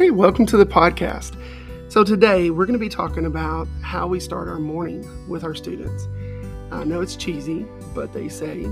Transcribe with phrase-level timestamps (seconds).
[0.00, 1.36] Hey, welcome to the podcast.
[1.90, 5.54] So, today we're going to be talking about how we start our morning with our
[5.54, 6.08] students.
[6.72, 8.66] I know it's cheesy, but they say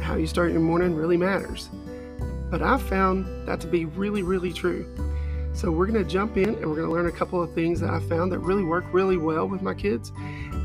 [0.00, 1.68] how you start your morning really matters.
[2.50, 4.86] But I've found that to be really, really true.
[5.52, 7.78] So, we're going to jump in and we're going to learn a couple of things
[7.80, 10.12] that I found that really work really well with my kids.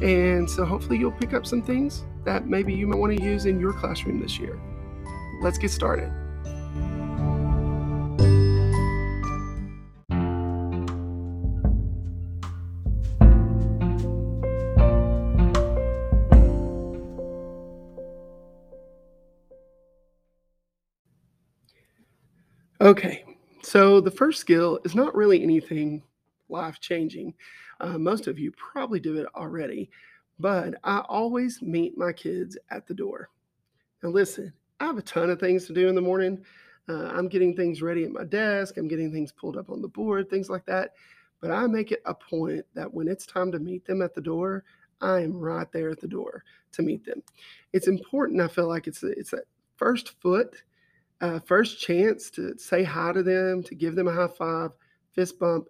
[0.01, 3.47] And so, hopefully, you'll pick up some things that maybe you might want to use
[3.47, 4.57] in your classroom this year.
[5.41, 6.09] Let's get started.
[22.85, 23.25] Okay,
[23.63, 26.03] so the first skill is not really anything
[26.49, 27.33] life changing.
[27.79, 29.89] Uh, most of you probably do it already,
[30.37, 33.31] but I always meet my kids at the door.
[34.03, 36.45] Now, listen, I have a ton of things to do in the morning.
[36.87, 39.87] Uh, I'm getting things ready at my desk, I'm getting things pulled up on the
[39.87, 40.93] board, things like that.
[41.41, 44.21] But I make it a point that when it's time to meet them at the
[44.21, 44.63] door,
[45.01, 47.23] I am right there at the door to meet them.
[47.73, 50.61] It's important, I feel like it's, it's that first foot
[51.25, 54.71] uh, first chance to say hi to them, to give them a high five,
[55.13, 55.67] fist bump.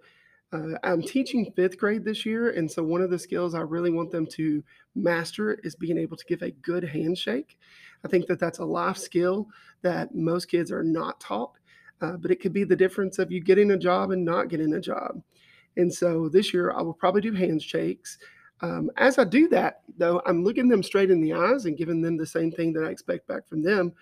[0.52, 3.90] Uh, I'm teaching fifth grade this year, and so one of the skills I really
[3.90, 4.64] want them to
[4.96, 7.58] master is being able to give a good handshake.
[8.04, 9.48] I think that that's a life skill
[9.82, 11.54] that most kids are not taught,
[12.02, 14.74] uh, but it could be the difference of you getting a job and not getting
[14.74, 15.22] a job.
[15.78, 18.18] And so this year I will probably do handshakes.
[18.62, 22.02] Um, as I do that, though, I'm looking them straight in the eyes and giving
[22.02, 23.94] them the same thing that I expect back from them,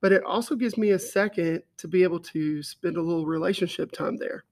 [0.00, 3.92] but it also gives me a second to be able to spend a little relationship
[3.92, 4.44] time there.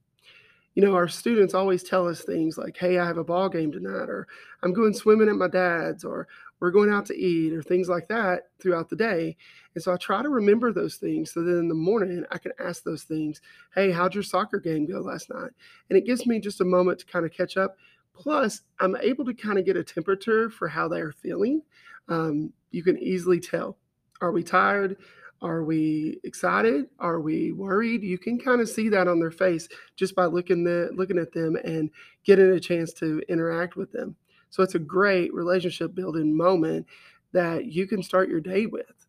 [0.75, 3.73] You know, our students always tell us things like, hey, I have a ball game
[3.73, 4.29] tonight, or
[4.63, 6.29] I'm going swimming at my dad's, or
[6.61, 9.37] we're going out to eat, or things like that throughout the day.
[9.75, 12.53] And so I try to remember those things so that in the morning I can
[12.61, 13.41] ask those things,
[13.75, 15.51] hey, how'd your soccer game go last night?
[15.89, 17.77] And it gives me just a moment to kind of catch up.
[18.15, 21.63] Plus, I'm able to kind of get a temperature for how they're feeling.
[22.09, 23.79] Um, you can easily tell.
[24.21, 24.97] Are we tired?
[25.41, 26.87] Are we excited?
[26.99, 28.03] Are we worried?
[28.03, 31.33] You can kind of see that on their face just by looking the, looking at
[31.33, 31.91] them and
[32.25, 34.17] getting a chance to interact with them.
[34.51, 36.87] So it's a great relationship building moment
[37.33, 39.07] that you can start your day with.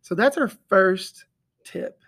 [0.00, 1.26] So that's our first
[1.64, 2.00] tip.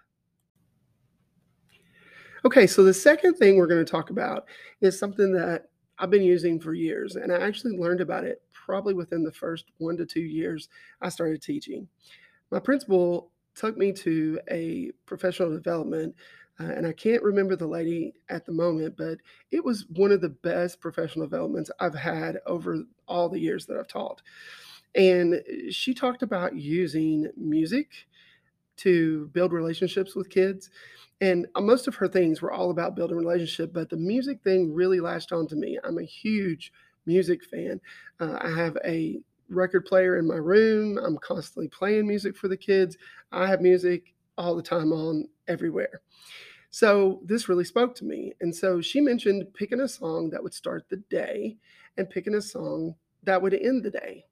[2.44, 4.46] Okay, so the second thing we're going to talk about
[4.80, 5.66] is something that
[5.98, 9.66] I've been using for years, and I actually learned about it probably within the first
[9.76, 10.70] one to two years
[11.02, 11.86] I started teaching.
[12.50, 16.14] My principal took me to a professional development.
[16.58, 19.18] Uh, and I can't remember the lady at the moment, but
[19.50, 23.76] it was one of the best professional developments I've had over all the years that
[23.76, 24.22] I've taught.
[24.94, 28.06] And she talked about using music
[28.78, 30.70] to build relationships with kids.
[31.20, 34.72] And uh, most of her things were all about building relationship, but the music thing
[34.72, 35.78] really latched on to me.
[35.84, 36.72] I'm a huge
[37.04, 37.80] music fan.
[38.18, 40.98] Uh, I have a record player in my room.
[40.98, 42.96] I'm constantly playing music for the kids.
[43.32, 46.00] I have music all the time on everywhere.
[46.70, 48.32] So this really spoke to me.
[48.40, 51.56] And so she mentioned picking a song that would start the day
[51.96, 52.94] and picking a song
[53.24, 54.24] that would end the day.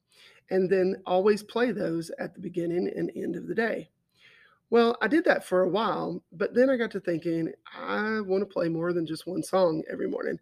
[0.50, 3.90] And then always play those at the beginning and end of the day.
[4.70, 8.42] Well, I did that for a while, but then I got to thinking, I want
[8.42, 10.38] to play more than just one song every morning.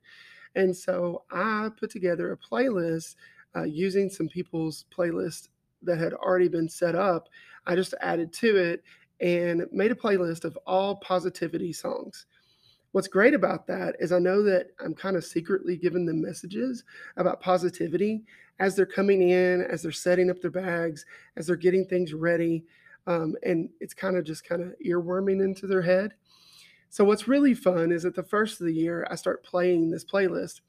[0.55, 3.17] And so I put together a playlist
[3.57, 5.49] uh, using some people's playlist
[5.83, 7.29] that had already been set up.
[7.67, 8.83] I just added to it
[9.21, 12.27] and made a playlist of all positivity songs.
[12.93, 16.85] What's great about that is I know that I'm kind of secretly giving them messages
[17.17, 18.25] about positivity
[18.59, 21.05] as they're coming in, as they're setting up their bags,
[21.37, 22.65] as they're getting things ready.
[23.07, 26.15] Um, and it's kind of just kind of earworming into their head.
[26.89, 30.05] So, what's really fun is at the first of the year, I start playing this
[30.05, 30.61] playlist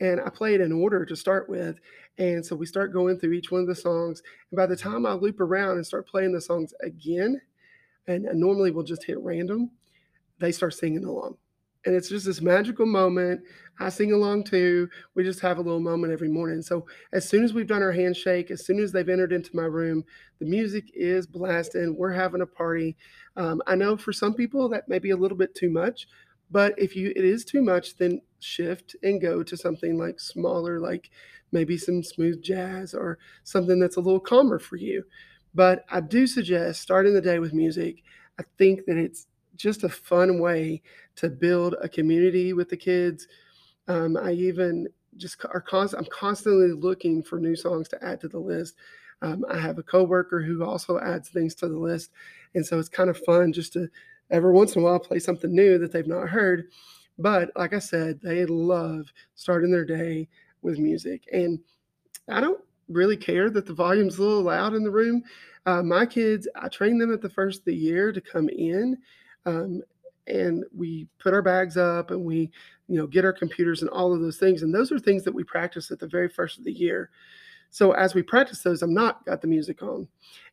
[0.00, 1.78] and I play it in order to start with.
[2.18, 4.22] And so we start going through each one of the songs.
[4.50, 7.40] And by the time I loop around and start playing the songs again,
[8.06, 9.70] and, and normally we'll just hit random,
[10.38, 11.36] they start singing along.
[11.84, 13.42] And it's just this magical moment.
[13.78, 14.88] I sing along too.
[15.14, 16.60] We just have a little moment every morning.
[16.60, 19.64] So as soon as we've done our handshake, as soon as they've entered into my
[19.64, 20.02] room,
[20.40, 21.94] the music is blasting.
[21.96, 22.96] We're having a party.
[23.36, 26.08] Um, I know for some people that may be a little bit too much,
[26.50, 30.78] but if you it is too much, then shift and go to something like smaller,
[30.80, 31.10] like
[31.52, 35.04] maybe some smooth jazz or something that's a little calmer for you.
[35.54, 38.02] But I do suggest starting the day with music.
[38.38, 39.26] I think that it's
[39.56, 40.82] just a fun way
[41.16, 43.26] to build a community with the kids.
[43.88, 48.28] Um, I even just are const- I'm constantly looking for new songs to add to
[48.28, 48.74] the list.
[49.22, 52.10] Um, I have a coworker who also adds things to the list,
[52.54, 53.88] and so it's kind of fun just to
[54.30, 56.68] every once in a while play something new that they've not heard.
[57.18, 60.28] But like I said, they love starting their day
[60.62, 61.24] with music.
[61.32, 61.58] And
[62.28, 65.22] I don't really care that the volume's a little loud in the room.
[65.64, 68.98] Uh, my kids, I train them at the first of the year to come in.
[69.46, 69.82] Um,
[70.26, 72.50] and we put our bags up and we,
[72.88, 74.62] you know, get our computers and all of those things.
[74.62, 77.10] And those are things that we practice at the very first of the year.
[77.70, 80.08] So as we practice those, I'm not got the music on.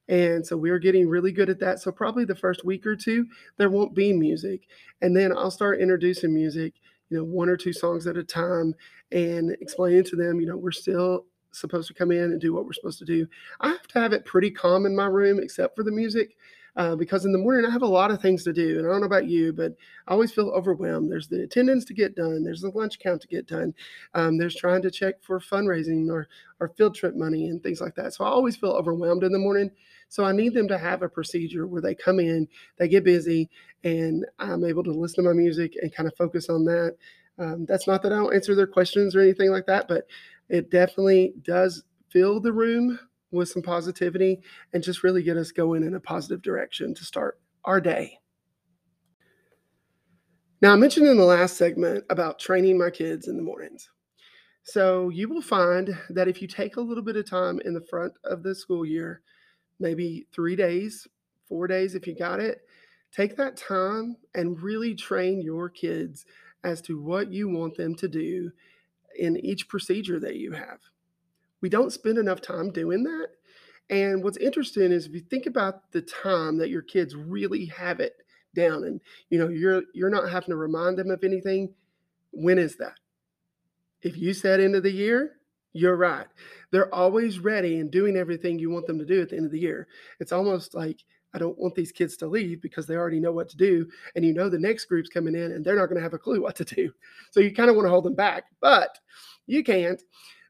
[0.10, 1.80] And so we're getting really good at that.
[1.80, 3.26] So probably the first week or two,
[3.58, 4.68] there won't be music.
[5.02, 6.74] And then I'll start introducing music,
[7.10, 8.74] you know, one or two songs at a time
[9.12, 12.66] and explaining to them, you know, we're still supposed to come in and do what
[12.66, 13.28] we're supposed to do.
[13.62, 16.36] I have to have it pretty calm in my room, except for the music,
[16.76, 18.78] uh, because in the morning I have a lot of things to do.
[18.78, 19.74] And I don't know about you, but
[20.08, 21.12] I always feel overwhelmed.
[21.12, 23.74] There's the attendance to get done, there's the lunch count to get done,
[24.14, 26.28] um, there's trying to check for fundraising or,
[26.60, 28.14] or field trip money and things like that.
[28.14, 29.72] So I always feel overwhelmed in the morning.
[30.10, 32.48] So I need them to have a procedure where they come in,
[32.78, 33.50] they get busy,
[33.84, 36.96] and I'm able to listen to my music and kind of focus on that.
[37.40, 40.06] Um, that's not that I don't answer their questions or anything like that, but
[40.50, 43.00] it definitely does fill the room
[43.34, 44.42] with some positivity
[44.74, 48.20] and just really get us going in a positive direction to start our day.
[50.62, 53.90] Now, I mentioned in the last segment about training my kids in the mornings.
[54.64, 57.82] So, you will find that if you take a little bit of time in the
[57.82, 59.22] front of the school year,
[59.80, 61.06] maybe three days,
[61.50, 62.62] four days if you got it,
[63.12, 66.26] take that time and really train your kids
[66.64, 68.50] as to what you want them to do
[69.20, 70.80] in each procedure that you have.
[71.64, 73.30] We don't spend enough time doing that.
[73.90, 78.02] And what's interesting is if you think about the time that your kids really have
[78.02, 78.18] it
[78.54, 79.00] down and
[79.30, 81.74] you know you're you're not having to remind them of anything,
[82.32, 82.96] when is that?
[84.02, 85.38] If you said end of the year,
[85.72, 86.28] you're right.
[86.72, 89.52] They're always ready and doing everything you want them to do at the end of
[89.54, 89.88] the year.
[90.20, 91.00] It's almost like
[91.34, 93.90] I don't want these kids to leave because they already know what to do.
[94.18, 96.20] And you know the next group's coming in and they're not going to have a
[96.20, 96.92] clue what to do.
[97.32, 99.00] So you kind of want to hold them back, but
[99.48, 100.04] you can't.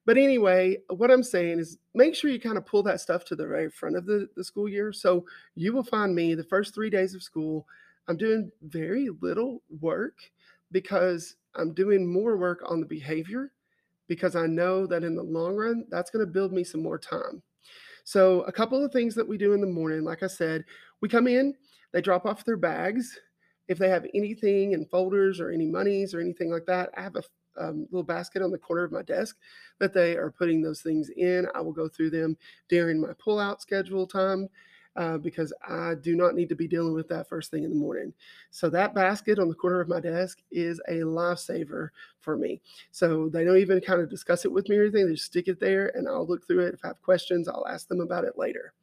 [0.05, 3.35] But anyway, what I'm saying is make sure you kind of pull that stuff to
[3.35, 4.91] the very front of the, the school year.
[4.91, 7.65] So you will find me the first three days of school,
[8.07, 10.17] I'm doing very little work
[10.71, 13.51] because I'm doing more work on the behavior
[14.07, 16.99] because I know that in the long run, that's going to build me some more
[16.99, 17.41] time.
[18.03, 20.65] So, a couple of things that we do in the morning, like I said,
[20.99, 21.53] we come in,
[21.93, 23.17] they drop off their bags.
[23.69, 27.15] If they have anything in folders or any monies or anything like that, I have
[27.15, 27.23] a
[27.57, 29.37] um, little basket on the corner of my desk
[29.79, 31.47] that they are putting those things in.
[31.55, 32.37] I will go through them
[32.69, 34.49] during my pull out schedule time
[34.95, 37.75] uh, because I do not need to be dealing with that first thing in the
[37.75, 38.13] morning.
[38.51, 41.89] So that basket on the corner of my desk is a lifesaver
[42.19, 42.61] for me.
[42.91, 45.07] So they don't even kind of discuss it with me or anything.
[45.07, 46.75] They just stick it there and I'll look through it.
[46.75, 48.73] If I have questions, I'll ask them about it later.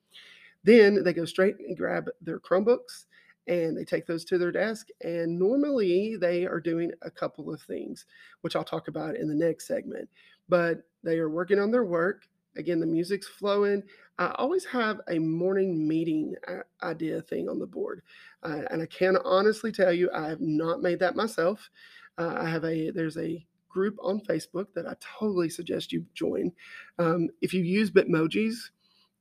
[0.65, 3.07] Then they go straight and grab their Chromebooks
[3.47, 4.89] and they take those to their desk.
[5.03, 8.07] And normally they are doing a couple of things,
[8.43, 10.09] which I'll talk about in the next segment.
[10.49, 12.25] But they are working on their work.
[12.57, 13.83] Again, the music's flowing.
[14.19, 16.35] I always have a morning meeting
[16.83, 18.03] idea thing on the board.
[18.43, 21.71] Uh, and I can honestly tell you, I have not made that myself.
[22.19, 26.53] Uh, I have a, there's a group on Facebook that I totally suggest you join.
[26.99, 28.57] Um, if you use Bitmojis,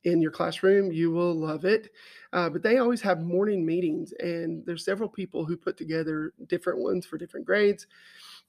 [0.04, 1.90] in your classroom, you will love it.
[2.32, 6.78] Uh, but they always have morning meetings, and there's several people who put together different
[6.78, 7.86] ones for different grades.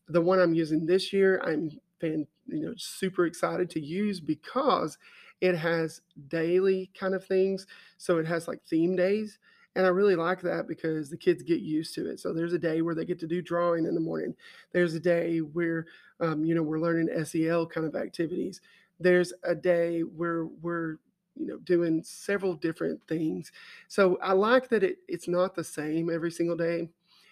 [0.08, 4.98] The one I'm using this year, I'm fan, you know super excited to use because
[5.39, 7.65] it has daily kind of things.
[7.98, 9.39] So it has like theme days.
[9.75, 12.20] And I really like that because the kids get used to it.
[12.20, 14.36] So there's a day where they get to do drawing in the morning.
[14.74, 15.86] There's a day where,
[16.20, 18.60] um, you know, we're learning SEL kind of activities.
[19.00, 20.98] There's a day where we're
[21.41, 23.51] you know doing several different things.
[23.88, 26.89] So i like that it, it's not the same every single day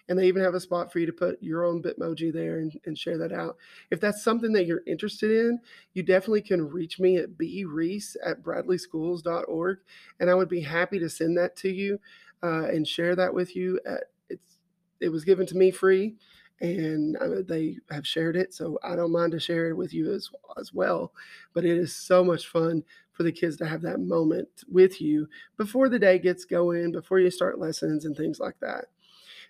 [0.08, 2.78] and they even have a spot for you to put your own bitmoji there and,
[2.84, 3.56] and share that out.
[3.92, 5.60] If that's something that you're interested in
[5.94, 9.78] you definitely can reach me at breece at bradleyschools.org
[10.18, 12.00] and i would be happy to send that to you
[12.42, 13.80] uh, and share that with you.
[13.86, 14.58] At, it's
[15.00, 16.16] it was given to me free
[16.60, 20.12] and uh, they have shared it so i don't mind to share it with you
[20.12, 21.12] as, as well
[21.54, 22.84] but it is so much fun
[23.20, 27.20] for the kids to have that moment with you before the day gets going, before
[27.20, 28.86] you start lessons and things like that.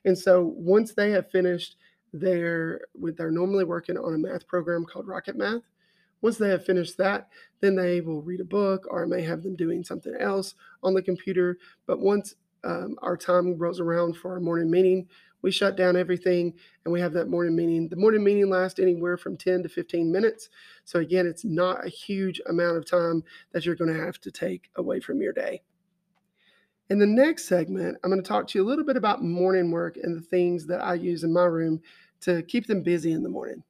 [0.04, 1.76] And so once they have finished
[2.12, 5.62] their, they're normally working on a math program called Rocket Math.
[6.20, 7.28] Once they have finished that,
[7.60, 10.94] then they will read a book or I may have them doing something else on
[10.94, 11.56] the computer.
[11.86, 12.34] But once
[12.64, 15.06] um, our time rolls around for our morning meeting,
[15.42, 16.54] we shut down everything
[16.84, 17.88] and we have that morning meeting.
[17.88, 20.48] The morning meeting lasts anywhere from 10 to 15 minutes.
[20.84, 24.30] So, again, it's not a huge amount of time that you're going to have to
[24.30, 25.62] take away from your day.
[26.90, 29.70] In the next segment, I'm going to talk to you a little bit about morning
[29.70, 31.80] work and the things that I use in my room
[32.22, 33.62] to keep them busy in the morning.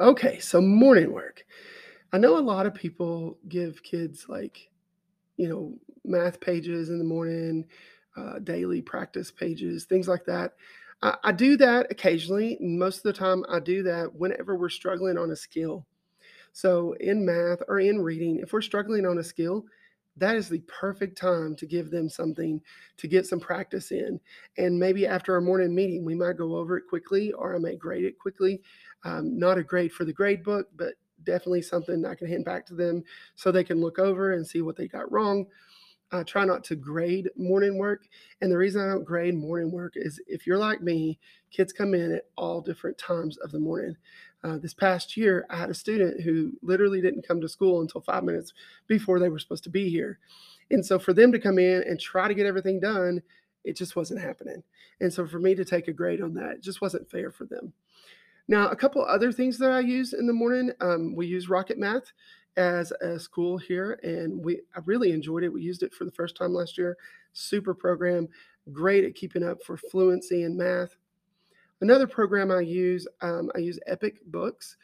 [0.00, 1.46] Okay, so morning work.
[2.12, 4.68] I know a lot of people give kids like,
[5.36, 7.64] you know, math pages in the morning,
[8.16, 10.54] uh, daily practice pages, things like that.
[11.02, 12.56] I, I do that occasionally.
[12.60, 15.86] Most of the time, I do that whenever we're struggling on a skill.
[16.52, 19.64] So, in math or in reading, if we're struggling on a skill,
[20.16, 22.60] that is the perfect time to give them something
[22.98, 24.20] to get some practice in.
[24.56, 27.76] And maybe after our morning meeting, we might go over it quickly or I may
[27.76, 28.62] grade it quickly.
[29.02, 30.94] Um, not a grade for the grade book, but
[31.24, 33.02] definitely something I can hand back to them
[33.34, 35.46] so they can look over and see what they got wrong.
[36.12, 38.06] I try not to grade morning work.
[38.40, 41.18] And the reason I don't grade morning work is if you're like me,
[41.50, 43.96] kids come in at all different times of the morning.
[44.42, 48.02] Uh, this past year, I had a student who literally didn't come to school until
[48.02, 48.52] five minutes
[48.86, 50.18] before they were supposed to be here.
[50.70, 53.22] And so for them to come in and try to get everything done,
[53.64, 54.62] it just wasn't happening.
[55.00, 57.72] And so for me to take a grade on that, just wasn't fair for them.
[58.46, 61.78] Now, a couple other things that I use in the morning, um, we use Rocket
[61.78, 62.12] Math
[62.56, 65.52] as a school here, and we I really enjoyed it.
[65.52, 66.96] We used it for the first time last year.
[67.32, 68.28] Super program,
[68.72, 70.96] great at keeping up for fluency in math.
[71.80, 74.76] Another program I use, um, I use Epic Books.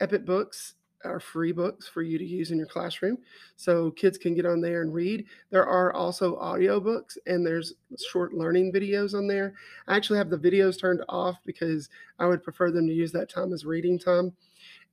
[0.00, 3.18] Epic Books are free books for you to use in your classroom
[3.56, 7.74] so kids can get on there and read there are also audio books and there's
[8.10, 9.54] short learning videos on there
[9.86, 13.30] i actually have the videos turned off because i would prefer them to use that
[13.30, 14.32] time as reading time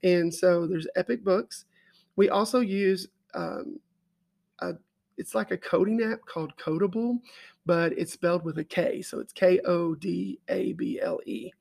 [0.03, 1.65] and so there's epic books
[2.15, 3.79] we also use um,
[4.59, 4.73] a,
[5.17, 7.19] it's like a coding app called Kodable,
[7.65, 9.01] but it's spelled with a K.
[9.01, 11.51] So it's K O D A B L E.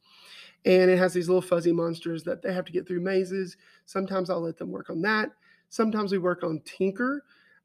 [0.67, 3.57] And it has these little fuzzy monsters that they have to get through mazes.
[3.85, 5.31] Sometimes I'll let them work on that.
[5.69, 7.19] Sometimes we work on Tynker.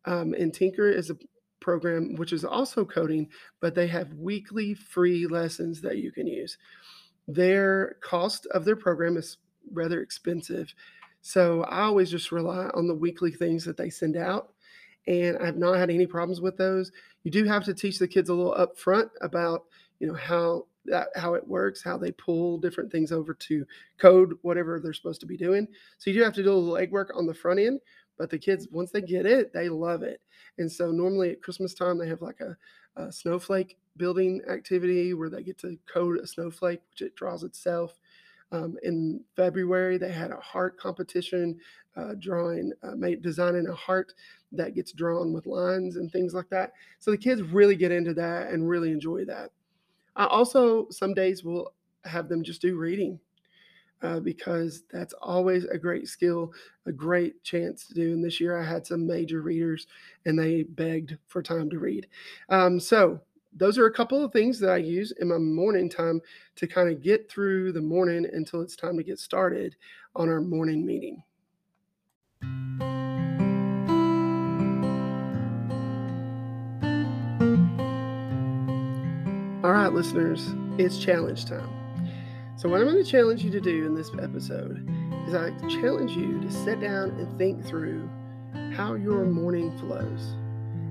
[0.05, 1.17] Um, and Tynker is a
[1.59, 3.29] program which is also coding,
[3.59, 6.57] but they have weekly free lessons that you can use.
[7.27, 9.37] Their cost of their program is
[9.71, 10.73] rather expensive.
[11.21, 14.53] So I always just rely on the weekly things that they send out.
[15.07, 16.91] And I've not had any problems with those.
[17.23, 19.65] You do have to teach the kids a little upfront about,
[19.99, 23.65] you know, how that how it works, how they pull different things over to
[23.97, 25.67] code whatever they're supposed to be doing.
[25.97, 27.79] So you do have to do a little legwork on the front end,
[28.17, 30.21] but the kids once they get it, they love it.
[30.57, 32.55] And so normally at Christmas time they have like a,
[33.01, 37.99] a snowflake building activity where they get to code a snowflake, which it draws itself.
[38.51, 41.59] Um, in February, they had a heart competition,
[41.95, 44.13] uh, drawing, uh, made, designing a heart
[44.51, 46.73] that gets drawn with lines and things like that.
[46.99, 49.51] So the kids really get into that and really enjoy that.
[50.15, 51.73] I also, some days, will
[52.05, 53.19] have them just do reading.
[54.01, 56.53] Uh, because that's always a great skill,
[56.85, 58.13] a great chance to do.
[58.13, 59.87] And this year I had some major readers
[60.25, 62.07] and they begged for time to read.
[62.47, 63.19] Um, so
[63.53, 66.21] those are a couple of things that I use in my morning time
[66.57, 69.75] to kind of get through the morning until it's time to get started
[70.15, 71.23] on our morning meeting.
[79.63, 81.69] All right, listeners, it's challenge time.
[82.55, 84.87] So, what I'm going to challenge you to do in this episode
[85.27, 85.49] is I
[85.81, 88.09] challenge you to sit down and think through
[88.75, 90.35] how your morning flows.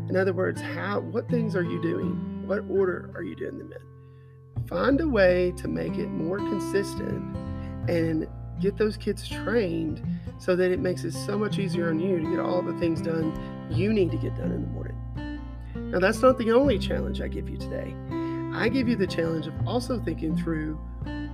[0.08, 3.72] In other words, how what things are you doing what order are you doing them
[3.72, 4.66] in?
[4.66, 7.36] Find a way to make it more consistent
[7.88, 8.26] and
[8.58, 10.02] get those kids trained
[10.38, 13.02] so that it makes it so much easier on you to get all the things
[13.02, 13.38] done
[13.70, 14.96] you need to get done in the morning.
[15.74, 17.94] Now, that's not the only challenge I give you today.
[18.54, 20.74] I give you the challenge of also thinking through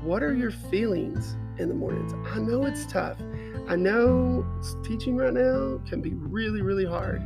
[0.03, 2.13] what are your feelings in the mornings.
[2.33, 3.19] I know it's tough.
[3.69, 4.45] I know
[4.83, 7.23] teaching right now can be really, really hard.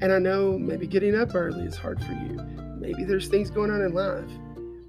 [0.00, 2.40] And I know maybe getting up early is hard for you.
[2.78, 4.30] Maybe there's things going on in life.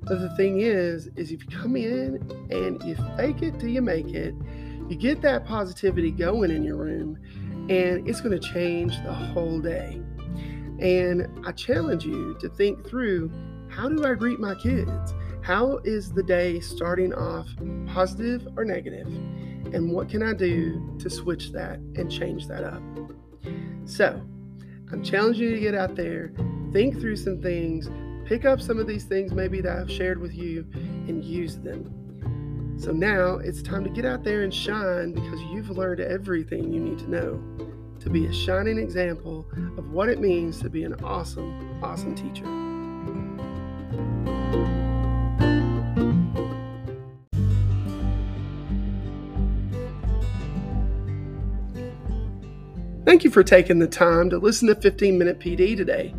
[0.03, 2.15] But the thing is, is if you come in
[2.49, 4.33] and you fake it till you make it,
[4.89, 7.17] you get that positivity going in your room,
[7.69, 10.01] and it's going to change the whole day.
[10.79, 13.31] And I challenge you to think through
[13.69, 15.13] how do I greet my kids?
[15.43, 17.47] How is the day starting off
[17.87, 19.07] positive or negative?
[19.07, 22.81] And what can I do to switch that and change that up?
[23.85, 24.21] So,
[24.91, 26.33] I'm challenging you to get out there,
[26.71, 27.89] think through some things,
[28.25, 32.77] pick up some of these things maybe that I've shared with you, and use them.
[32.77, 36.79] So now it's time to get out there and shine because you've learned everything you
[36.79, 37.43] need to know
[37.99, 42.70] to be a shining example of what it means to be an awesome, awesome teacher.
[53.03, 56.13] Thank you for taking the time to listen to 15 Minute PD today.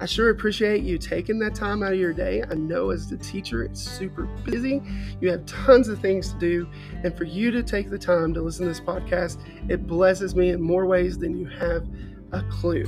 [0.00, 2.42] I sure appreciate you taking that time out of your day.
[2.50, 4.82] I know as the teacher, it's super busy.
[5.20, 6.68] You have tons of things to do.
[7.04, 10.48] And for you to take the time to listen to this podcast, it blesses me
[10.48, 11.86] in more ways than you have
[12.32, 12.86] a clue.